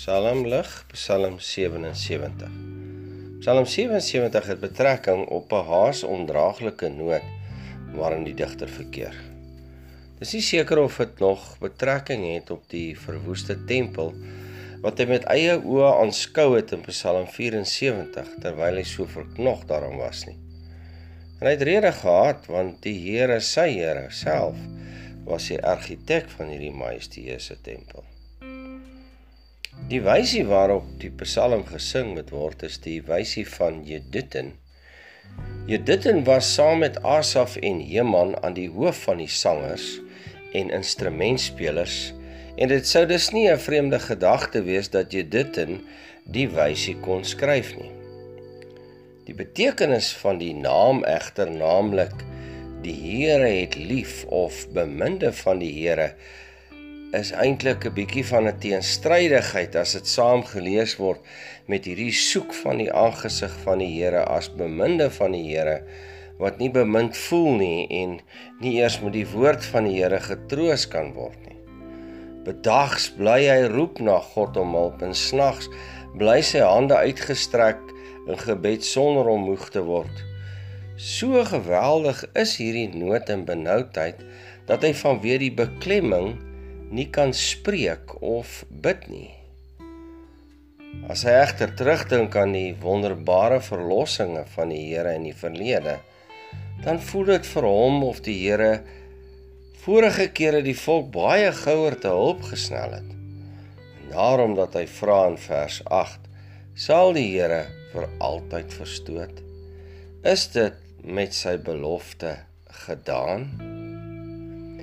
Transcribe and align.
Psalm 0.00 0.46
lig, 0.48 0.68
Psalm 0.94 1.34
77. 1.44 2.48
Psalm 3.42 3.66
77 3.68 4.46
het 4.48 4.60
betrekking 4.60 5.26
op 5.28 5.52
'n 5.52 5.66
haas 5.70 6.00
ondraaglike 6.02 6.88
nood 6.88 7.26
waarin 7.92 8.24
die 8.24 8.34
digter 8.34 8.68
verkeer. 8.68 9.16
Dis 10.18 10.32
nie 10.32 10.40
seker 10.40 10.78
of 10.78 10.96
dit 10.96 11.18
nog 11.20 11.42
betrekking 11.58 12.24
het 12.32 12.50
op 12.50 12.62
die 12.72 12.96
verwoeste 12.98 13.58
tempel 13.64 14.14
wat 14.80 14.98
hy 14.98 15.06
met 15.10 15.28
eie 15.34 15.58
oë 15.60 15.90
aanskou 15.98 16.56
het 16.56 16.72
in 16.72 16.86
Psalm 16.86 17.28
74 17.28 18.30
terwyl 18.40 18.80
hy 18.80 18.86
so 18.88 19.04
verknog 19.04 19.66
daaraan 19.66 20.00
was 20.00 20.24
nie. 20.30 20.38
En 21.40 21.44
hy 21.46 21.52
het 21.58 21.66
rede 21.68 21.92
gehad 21.92 22.46
want 22.46 22.80
die 22.88 22.96
Here, 23.04 23.40
sy 23.40 23.68
Here 23.76 24.08
self, 24.08 24.56
was 25.28 25.52
die 25.52 25.60
argitek 25.60 26.32
van 26.38 26.48
hierdie 26.48 26.72
majestueuse 26.72 27.60
tempel. 27.60 28.08
Die 29.90 29.98
wysie 30.06 30.44
waarop 30.46 30.84
die 31.02 31.10
Psalm 31.18 31.64
gesing 31.66 32.12
moet 32.14 32.28
word 32.30 32.60
is 32.62 32.76
die 32.78 33.00
wysie 33.08 33.42
van 33.56 33.80
Jeduthun. 33.88 34.52
Jeduthun 35.66 36.20
was 36.28 36.46
saam 36.54 36.84
met 36.84 37.00
Asaf 37.02 37.56
en 37.58 37.80
Heman 37.82 38.36
aan 38.38 38.54
die 38.54 38.68
hoof 38.70 39.00
van 39.08 39.18
die 39.18 39.30
sangers 39.34 39.88
en 40.54 40.70
instrumentspelers 40.76 41.96
en 42.54 42.70
dit 42.70 42.86
sou 42.86 43.02
dus 43.10 43.32
nie 43.34 43.48
'n 43.50 43.58
vreemde 43.58 43.98
gedagte 43.98 44.62
wees 44.62 44.90
dat 44.94 45.10
Jeduthun 45.10 45.80
die 46.24 46.46
wysie 46.46 46.94
kon 47.02 47.24
skryf 47.24 47.74
nie. 47.74 47.90
Die 49.26 49.34
betekenis 49.34 50.12
van 50.22 50.38
die 50.38 50.54
naam 50.54 51.02
egter 51.02 51.50
naamlik 51.50 52.14
die 52.86 52.94
Here 52.94 53.50
het 53.58 53.74
lief 53.74 54.22
of 54.24 54.68
beminde 54.70 55.32
van 55.32 55.58
die 55.58 55.74
Here 55.82 56.14
is 57.18 57.32
eintlik 57.34 57.84
'n 57.88 57.94
bietjie 57.94 58.22
van 58.26 58.46
'n 58.46 58.58
teenstrydigheid 58.62 59.74
as 59.74 59.92
dit 59.98 60.06
saam 60.06 60.42
gelees 60.46 60.92
word 60.96 61.18
met 61.66 61.84
hierdie 61.84 62.12
soek 62.14 62.52
van 62.54 62.78
die 62.78 62.92
aangesig 62.92 63.54
van 63.64 63.78
die 63.82 63.90
Here 63.98 64.22
as 64.24 64.46
beminde 64.60 65.08
van 65.10 65.32
die 65.32 65.42
Here 65.48 65.82
wat 66.38 66.58
nie 66.58 66.70
bemind 66.70 67.16
voel 67.16 67.56
nie 67.58 67.86
en 67.90 68.20
nie 68.60 68.76
eers 68.78 69.00
met 69.02 69.12
die 69.12 69.26
woord 69.26 69.64
van 69.72 69.88
die 69.88 69.96
Here 69.98 70.20
getroos 70.20 70.86
kan 70.88 71.12
word 71.12 71.38
nie. 71.48 71.58
Bedags 72.44 73.08
bly 73.16 73.40
hy 73.48 73.66
roep 73.72 73.98
na 73.98 74.20
God 74.20 74.56
om 74.56 74.74
hulp 74.78 75.02
en 75.02 75.14
snags 75.14 75.66
bly 76.14 76.38
sy 76.42 76.62
hande 76.62 76.94
uitgestrek 76.94 77.80
in 78.28 78.38
gebed 78.38 78.84
sonder 78.84 79.26
om 79.26 79.48
moeg 79.50 79.66
te 79.74 79.82
word. 79.82 80.22
So 80.96 81.42
geweldig 81.44 82.22
is 82.34 82.54
hierdie 82.56 82.94
nood 82.94 83.28
en 83.34 83.44
benoudheid 83.44 84.22
dat 84.70 84.86
hy 84.86 84.94
vanweë 84.94 85.38
die 85.38 85.52
beklemming 85.58 86.38
nie 86.90 87.06
kan 87.14 87.32
spreek 87.36 88.16
of 88.22 88.64
bid 88.70 89.06
nie. 89.10 89.30
As 91.10 91.22
hy 91.26 91.36
egter 91.38 91.70
terugdink 91.78 92.34
aan 92.38 92.54
die 92.56 92.72
wonderbare 92.82 93.60
verlossinge 93.62 94.42
van 94.56 94.72
die 94.74 94.88
Here 94.88 95.14
in 95.14 95.28
die 95.28 95.36
verlede, 95.36 96.00
dan 96.82 96.98
voel 97.10 97.36
dit 97.36 97.46
vir 97.46 97.68
hom 97.68 98.02
of 98.08 98.22
die 98.26 98.36
Here 98.42 98.72
vorige 99.84 100.26
kere 100.36 100.64
die 100.66 100.76
volk 100.76 101.12
baie 101.14 101.52
gouer 101.56 101.96
te 102.00 102.10
hulp 102.10 102.42
gesnel 102.50 102.96
het. 102.98 103.12
En 104.02 104.10
daarom 104.10 104.56
dat 104.58 104.74
hy 104.76 104.86
vra 104.90 105.20
in 105.30 105.38
vers 105.40 105.80
8: 105.86 106.26
Sal 106.74 107.14
die 107.14 107.28
Here 107.36 107.68
vir 107.92 108.08
altyd 108.18 108.74
verstoot? 108.74 109.38
Is 110.26 110.48
dit 110.56 110.74
met 111.06 111.38
sy 111.38 111.54
belofte 111.56 112.34
gedaan? 112.86 113.46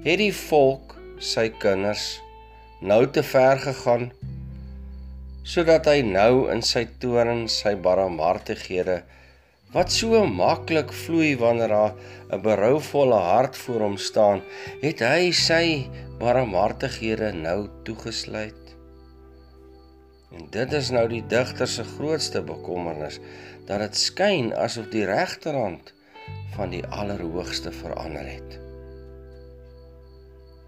Het 0.00 0.16
die 0.24 0.32
volk 0.34 0.96
sy 1.20 1.50
kinders 1.60 2.04
nou 2.80 3.02
te 3.12 3.22
ver 3.22 3.58
gegaan 3.60 4.06
sodat 5.44 5.88
hy 5.90 6.00
nou 6.06 6.46
in 6.52 6.62
sy 6.64 6.86
toorn 7.02 7.42
sy 7.52 7.74
barmhartighede 7.84 9.02
wat 9.74 9.92
so 9.94 10.22
maklik 10.26 10.94
vloei 11.02 11.34
wanneer 11.42 11.74
daar 11.74 11.92
'n 12.32 12.40
berouvolle 12.46 13.20
hart 13.32 13.56
voor 13.56 13.80
hom 13.86 13.96
staan 13.96 14.40
het 14.82 15.04
hy 15.04 15.30
sy 15.32 15.66
barmhartighede 16.18 17.32
nou 17.32 17.68
toegesluit. 17.84 18.64
En 20.32 20.48
dit 20.50 20.72
is 20.72 20.90
nou 20.90 21.06
die 21.08 21.26
digter 21.26 21.68
se 21.68 21.84
grootste 21.84 22.42
bekommernis 22.42 23.20
dat 23.66 23.78
dit 23.80 23.96
skyn 23.96 24.52
asof 24.54 24.88
die 24.88 25.04
regterhand 25.04 25.92
van 26.56 26.70
die 26.70 26.84
allerhoogste 26.86 27.72
verander 27.72 28.26
het 28.26 28.69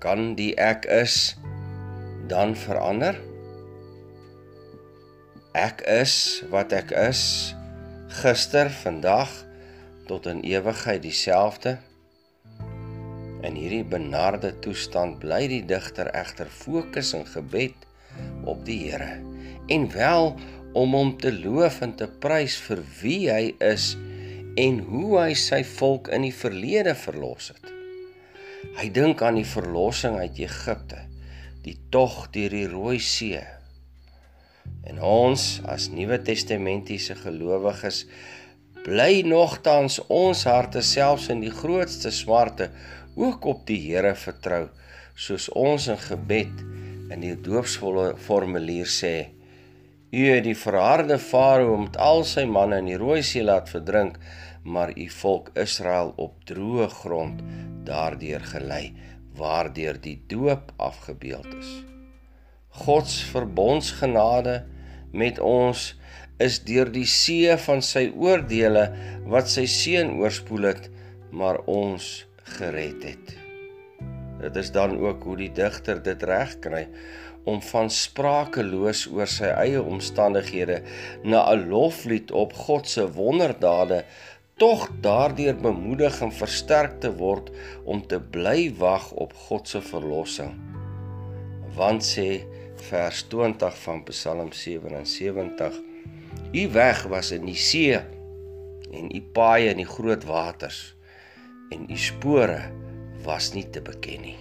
kan 0.03 0.33
die 0.39 0.53
ek 0.59 0.89
is 0.91 1.37
dan 2.31 2.57
verander? 2.59 3.19
Ek 5.55 5.85
is 5.87 6.43
wat 6.51 6.73
ek 6.75 6.91
is 6.97 7.23
gister, 8.23 8.71
vandag 8.83 9.31
tot 10.09 10.27
in 10.27 10.43
ewigheid 10.45 11.05
dieselfde. 11.05 11.77
In 13.47 13.55
hierdie 13.59 13.85
benarde 13.87 14.53
toestand 14.65 15.21
bly 15.23 15.45
die 15.51 15.63
digter 15.67 16.11
egter 16.17 16.51
fokus 16.51 17.13
in 17.19 17.27
gebed 17.29 17.87
op 18.49 18.65
die 18.67 18.81
Here 18.89 19.21
en 19.73 19.87
wel 19.93 20.35
om 20.77 20.97
hom 20.97 21.13
te 21.21 21.31
loof 21.33 21.81
en 21.85 21.95
te 21.97 22.09
prys 22.23 22.57
vir 22.67 22.83
wie 23.01 23.21
hy 23.31 23.53
is 23.63 23.93
en 24.61 24.83
hoe 24.89 25.13
hy 25.21 25.31
sy 25.39 25.63
volk 25.79 26.11
in 26.13 26.27
die 26.27 26.35
verlede 26.35 26.97
verlos 26.99 27.53
het. 27.55 27.82
Hy 28.63 28.89
dink 28.95 29.23
aan 29.27 29.41
die 29.41 29.49
verlossing 29.49 30.21
uit 30.23 30.39
Egipte, 30.39 31.01
die 31.65 31.75
tog 31.91 32.29
deur 32.35 32.53
die 32.55 32.69
Rooi 32.71 33.01
See. 33.03 33.41
En 34.87 35.01
ons 35.03 35.47
as 35.67 35.89
Nuwe 35.91 36.21
Testamentiese 36.23 37.17
gelowiges 37.19 38.05
bly 38.85 39.25
nogtans 39.27 39.99
ons 40.11 40.45
harte 40.47 40.83
selfs 40.87 41.29
in 41.35 41.43
die 41.43 41.51
grootste 41.55 42.15
smarte 42.15 42.71
ook 43.19 43.47
op 43.51 43.67
die 43.67 43.81
Here 43.83 44.15
vertrou, 44.19 44.69
soos 45.19 45.49
ons 45.59 45.89
in 45.91 45.99
gebed 45.99 46.63
in 47.13 47.23
die 47.23 47.35
doopsvolle 47.35 48.13
formulier 48.29 48.87
sê: 48.87 49.17
U 50.15 50.23
het 50.29 50.47
die 50.47 50.59
verharde 50.59 51.19
Farao 51.19 51.77
met 51.83 51.99
al 51.99 52.23
sy 52.29 52.47
manne 52.47 52.79
in 52.83 52.95
die 52.95 53.01
Rooi 53.01 53.23
See 53.27 53.43
laat 53.43 53.71
verdrink, 53.75 54.19
maar 54.63 54.93
u 54.99 55.09
volk 55.09 55.51
Israel 55.59 56.13
op 56.17 56.45
droë 56.49 56.89
grond 57.03 57.43
daardeur 57.85 58.45
gelei 58.55 58.93
waardeur 59.37 59.99
die 60.01 60.19
doop 60.29 60.73
afgebeeld 60.77 61.49
is. 61.59 61.71
God 62.69 63.09
se 63.09 63.27
verbondsgenade 63.33 64.63
met 65.13 65.39
ons 65.41 65.93
is 66.43 66.59
deur 66.65 66.91
die 66.93 67.07
see 67.09 67.53
van 67.67 67.83
sy 67.85 68.09
oordeele 68.17 68.87
wat 69.29 69.51
sy 69.53 69.67
seun 69.71 70.17
oorspoel 70.21 70.71
het, 70.73 70.89
maar 71.31 71.61
ons 71.71 72.27
gered 72.57 73.05
het. 73.07 73.35
Dit 74.43 74.57
is 74.59 74.73
dan 74.75 74.97
ook 74.99 75.23
hoe 75.29 75.37
die 75.39 75.53
digter 75.55 76.01
dit 76.03 76.23
regkry 76.27 76.87
om 77.45 77.61
van 77.63 77.91
sprakeloos 77.91 79.05
oor 79.11 79.31
sy 79.31 79.51
eie 79.51 79.83
omstandighede 79.83 80.83
na 81.25 81.43
'n 81.53 81.69
loflied 81.71 82.31
op 82.31 82.53
God 82.53 82.89
se 82.89 83.07
wonderdade 83.13 84.05
tog 84.63 84.89
daardeur 85.01 85.57
bemoedig 85.59 86.21
en 86.23 86.31
versterk 86.31 87.01
te 87.03 87.09
word 87.19 87.49
om 87.83 87.99
te 88.07 88.21
bly 88.35 88.69
wag 88.79 89.09
op 89.19 89.33
God 89.49 89.67
se 89.67 89.81
verlossing. 89.83 90.53
Want 91.75 92.07
sê 92.07 92.45
vers 92.91 93.25
20 93.33 93.81
van 93.83 94.05
Psalm 94.07 94.53
77: 94.55 95.81
U 96.53 96.63
weg 96.77 97.03
was 97.11 97.33
in 97.35 97.51
die 97.51 97.59
see 97.59 97.99
en 98.95 99.11
u 99.11 99.25
paaie 99.35 99.75
in 99.75 99.83
die 99.83 99.89
groot 99.97 100.29
waters 100.31 100.81
en 101.75 101.91
u 101.91 101.99
spore 101.99 102.63
was 103.27 103.51
nie 103.59 103.67
te 103.67 103.83
beken 103.83 104.27
nie. 104.31 104.39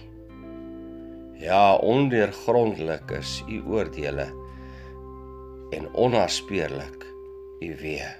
Ja, 1.42 1.74
ondeurgrondelik 1.82 3.10
is 3.18 3.40
u 3.50 3.64
oordeele 3.66 4.30
en 5.74 5.90
onnaspeurlik 5.98 7.08
u 7.58 7.76
weë. 7.82 8.12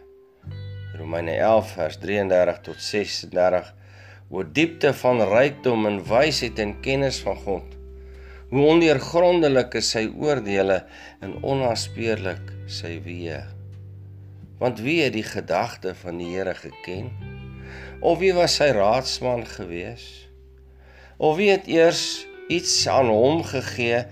Romeine 0.93 1.33
11 1.41 1.71
vers 1.73 1.97
33 1.99 2.59
tot 2.61 2.81
36 2.85 3.69
oor 4.29 4.49
diepte 4.53 4.91
van 5.01 5.23
rykdom 5.25 5.87
en 5.89 6.03
wysheid 6.05 6.59
en 6.61 6.75
kennis 6.85 7.21
van 7.25 7.37
God. 7.47 7.77
Hoe 8.53 8.65
ondeurgrondelik 8.75 9.73
is 9.81 9.89
sy 9.95 10.03
oordeele 10.21 10.83
en 11.25 11.39
onnaspeurlik 11.41 12.51
sy 12.69 12.99
weë. 13.07 13.39
Want 14.61 14.83
wie 14.85 14.99
het 15.01 15.15
die 15.17 15.25
gedagte 15.25 15.95
van 15.97 16.21
die 16.21 16.29
Here 16.35 16.53
geken? 16.59 17.09
Of 18.05 18.19
wie 18.21 18.35
was 18.37 18.59
sy 18.61 18.69
raadsman 18.77 19.47
gewees? 19.49 20.05
Of 21.17 21.39
wie 21.41 21.49
het 21.55 21.71
eers 21.73 22.27
iets 22.53 22.75
aan 22.89 23.09
hom 23.09 23.41
gegee 23.49 24.03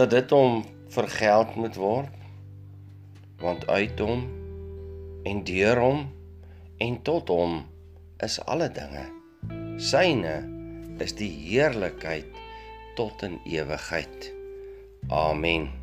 dat 0.00 0.14
dit 0.16 0.32
hom 0.32 0.64
vergeld 0.88 1.52
moet 1.60 1.76
word? 1.76 2.16
Want 3.44 3.68
uit 3.68 4.00
hom 4.00 4.24
en 5.28 5.44
deur 5.44 5.84
hom 5.84 6.00
en 6.80 6.96
tot 7.04 7.28
hom 7.28 7.60
is 8.24 8.38
alle 8.48 8.70
dinge. 8.72 9.04
Syne 9.80 10.36
is 11.00 11.14
die 11.16 11.30
heerlikheid 11.30 12.28
tot 12.96 13.22
in 13.24 13.38
ewigheid. 13.48 14.32
Amen. 15.08 15.79